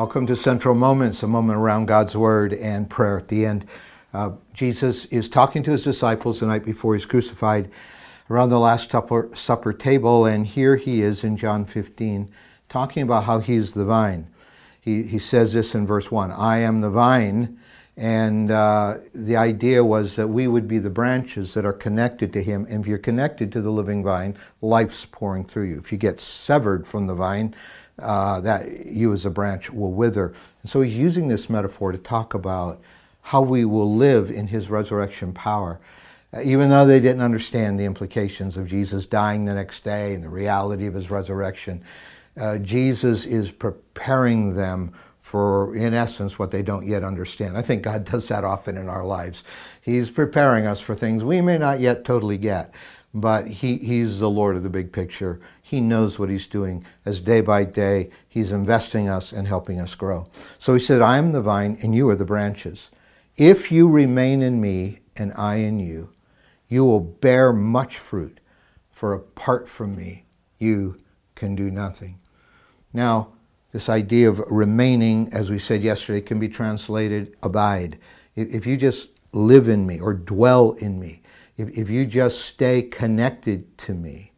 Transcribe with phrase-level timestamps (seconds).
[0.00, 3.66] Welcome to Central Moments, a moment around God's Word and prayer at the end.
[4.14, 7.70] Uh, Jesus is talking to his disciples the night before he's crucified
[8.30, 12.30] around the Last Supper, supper table, and here he is in John 15
[12.70, 14.28] talking about how he's the vine.
[14.80, 17.58] He, he says this in verse 1 I am the vine,
[18.00, 22.42] and uh, the idea was that we would be the branches that are connected to
[22.42, 22.66] him.
[22.70, 25.78] And if you're connected to the living vine, life's pouring through you.
[25.78, 27.54] If you get severed from the vine,
[27.98, 30.28] uh, that you as a branch will wither.
[30.62, 32.80] And so he's using this metaphor to talk about
[33.20, 35.78] how we will live in his resurrection power.
[36.42, 40.30] Even though they didn't understand the implications of Jesus dying the next day and the
[40.30, 41.84] reality of his resurrection,
[42.40, 44.94] uh, Jesus is preparing them
[45.30, 47.56] for, in essence, what they don't yet understand.
[47.56, 49.44] I think God does that often in our lives.
[49.80, 52.74] He's preparing us for things we may not yet totally get
[53.12, 55.40] but he, he's the Lord of the big picture.
[55.60, 59.96] He knows what he's doing as day by day he's investing us and helping us
[59.96, 60.28] grow.
[60.58, 62.90] So he said, I am the vine and you are the branches.
[63.36, 66.12] If you remain in me and I in you,
[66.68, 68.38] you will bear much fruit,
[68.90, 70.24] for apart from me,
[70.58, 70.96] you
[71.34, 72.20] can do nothing.
[72.92, 73.32] Now,
[73.72, 77.98] this idea of remaining, as we said yesterday, can be translated abide.
[78.34, 81.22] If you just live in me or dwell in me,
[81.56, 84.32] if, you just stay connected to me,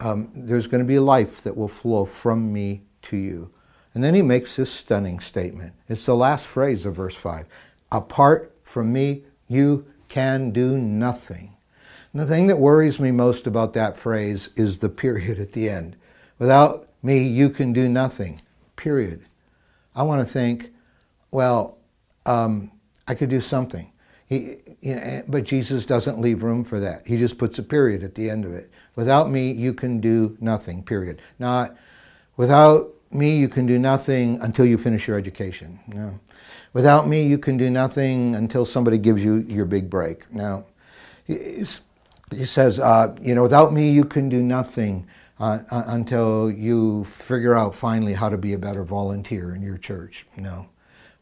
[0.00, 3.50] um, there's going to be life that will flow from me to you.
[3.94, 5.74] And then he makes this stunning statement.
[5.88, 7.46] It's the last phrase of verse 5.
[7.92, 11.56] Apart from me, you can do nothing.
[12.12, 15.68] And the thing that worries me most about that phrase is the period at the
[15.68, 15.96] end.
[16.38, 18.40] Without me, you can do nothing.
[18.76, 19.22] Period.
[19.94, 20.72] I want to think,
[21.30, 21.78] well,
[22.26, 22.70] um,
[23.06, 23.90] I could do something.
[24.26, 27.06] He, you know, but Jesus doesn't leave room for that.
[27.06, 28.70] He just puts a period at the end of it.
[28.96, 31.20] Without me, you can do nothing, period.
[31.38, 31.76] Not,
[32.36, 35.80] without me, you can do nothing until you finish your education.
[35.86, 36.18] No.
[36.72, 40.32] Without me, you can do nothing until somebody gives you your big break.
[40.32, 40.64] No.
[41.26, 41.64] He
[42.44, 45.06] says, uh, you know, without me, you can do nothing
[45.42, 49.76] uh, uh, until you figure out finally how to be a better volunteer in your
[49.76, 50.24] church.
[50.36, 50.68] No.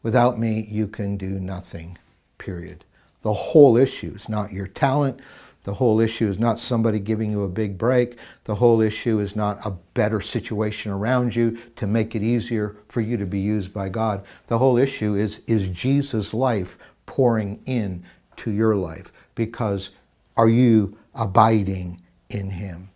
[0.03, 1.97] Without me, you can do nothing,
[2.37, 2.85] period.
[3.23, 5.19] The whole issue is not your talent.
[5.63, 8.19] The whole issue is not somebody giving you a big break.
[8.43, 13.01] The whole issue is not a better situation around you to make it easier for
[13.01, 14.23] you to be used by God.
[14.45, 16.77] The whole issue is is Jesus' life
[17.07, 18.03] pouring in
[18.37, 19.89] to your life because
[20.37, 22.91] are you abiding in him?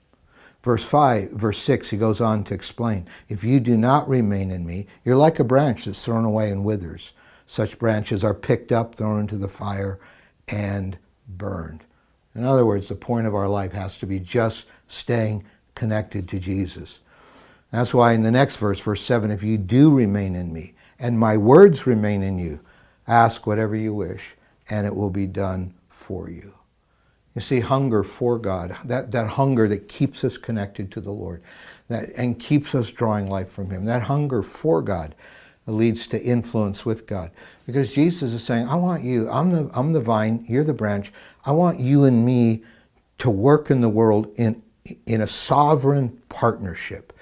[0.65, 4.65] Verse 5, verse 6, he goes on to explain If you do not remain in
[4.65, 7.13] me, you're like a branch that's thrown away and withers.
[7.45, 9.99] Such branches are picked up, thrown into the fire,
[10.47, 11.83] and burned.
[12.33, 15.43] In other words, the point of our life has to be just staying
[15.75, 17.01] connected to Jesus.
[17.69, 21.19] That's why in the next verse, verse 7, if you do remain in me and
[21.19, 22.59] my words remain in you,
[23.07, 24.33] ask whatever you wish
[24.71, 26.55] and it will be done for you.
[27.35, 31.43] You see, hunger for God, that, that hunger that keeps us connected to the Lord
[31.87, 35.15] that, and keeps us drawing life from Him, that hunger for God
[35.67, 37.31] leads to influence with God.
[37.65, 41.11] Because Jesus is saying, I want you, I'm the, I'm the vine, you're the branch.
[41.45, 42.63] I want you and me
[43.19, 44.61] to work in the world in,
[45.07, 47.13] in a sovereign partnership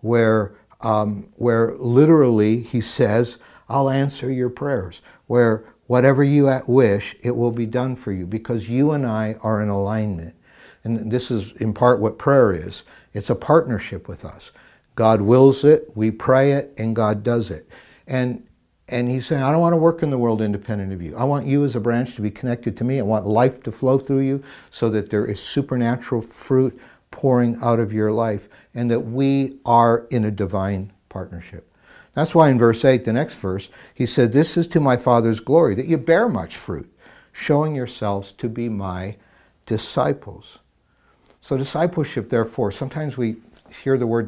[0.00, 3.38] where, um, where literally he says,
[3.68, 8.68] I'll answer your prayers, where whatever you wish, it will be done for you because
[8.68, 10.34] you and I are in alignment.
[10.84, 14.52] And this is in part what prayer is it's a partnership with us.
[14.94, 17.68] God wills it, we pray it, and God does it.
[18.06, 18.46] And
[18.88, 21.16] and he's saying, I don't want to work in the world independent of you.
[21.16, 23.00] I want you as a branch to be connected to me.
[23.00, 26.78] I want life to flow through you so that there is supernatural fruit
[27.10, 31.70] pouring out of your life and that we are in a divine partnership.
[32.14, 35.40] That's why in verse 8, the next verse, he said, This is to my Father's
[35.40, 36.90] glory, that you bear much fruit,
[37.32, 39.16] showing yourselves to be my
[39.66, 40.60] disciples.
[41.42, 43.36] So, discipleship, therefore, sometimes we
[43.82, 44.26] hear the word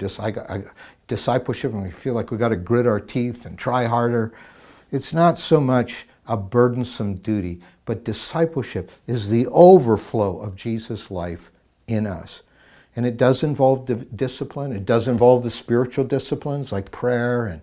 [1.09, 4.33] discipleship and we feel like we've got to grit our teeth and try harder.
[4.93, 11.51] It's not so much a burdensome duty, but discipleship is the overflow of Jesus' life
[11.87, 12.43] in us.
[12.99, 17.61] And it does involve discipline, it does involve the spiritual disciplines like prayer and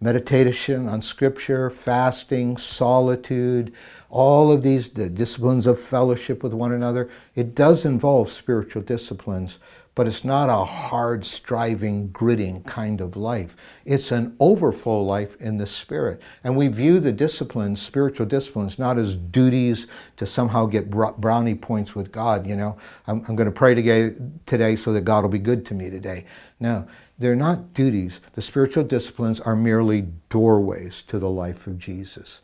[0.00, 3.74] meditation on scripture, fasting, solitude,
[4.08, 7.10] all of these the disciplines of fellowship with one another.
[7.34, 9.58] It does involve spiritual disciplines,
[9.94, 13.56] but it's not a hard, striving, gritting kind of life.
[13.84, 16.22] It's an overflow life in the Spirit.
[16.42, 19.86] And we view the disciplines, spiritual disciplines, not as duties
[20.16, 22.46] to somehow get brownie points with God.
[22.46, 24.14] You know, I'm, I'm going to pray today,
[24.46, 26.24] today so that God will be good to me today.
[26.58, 26.86] No,
[27.18, 28.22] they're not duties.
[28.32, 32.40] The spiritual disciplines are merely doorways to the life of Jesus.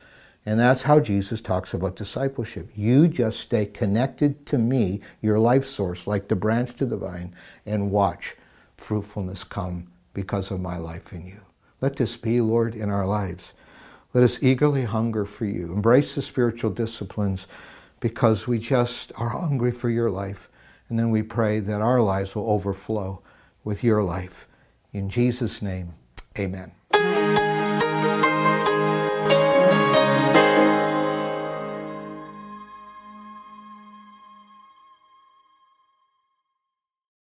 [0.49, 2.71] And that's how Jesus talks about discipleship.
[2.75, 7.35] You just stay connected to me, your life source, like the branch to the vine,
[7.67, 8.35] and watch
[8.79, 11.43] fruitfulness come because of my life in you.
[11.83, 13.53] Let this be, Lord, in our lives.
[14.15, 15.71] Let us eagerly hunger for you.
[15.71, 17.47] Embrace the spiritual disciplines
[18.01, 20.49] because we just are hungry for your life.
[20.89, 23.21] And then we pray that our lives will overflow
[23.65, 24.49] with your life.
[24.95, 25.91] In Jesus' name,
[26.39, 26.73] amen.